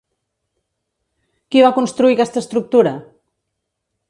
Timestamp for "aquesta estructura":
2.19-2.99